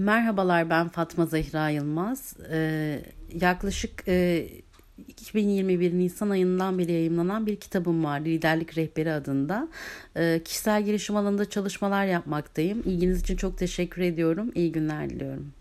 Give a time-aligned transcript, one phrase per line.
[0.00, 2.36] Merhabalar ben Fatma Zehra Yılmaz.
[2.50, 3.02] Ee,
[3.40, 4.46] yaklaşık e,
[5.08, 9.68] 2021 Nisan ayından beri yayınlanan bir kitabım var Liderlik Rehberi adında.
[10.16, 12.82] Ee, kişisel gelişim alanında çalışmalar yapmaktayım.
[12.84, 14.52] İlginiz için çok teşekkür ediyorum.
[14.54, 15.52] İyi günler diliyorum.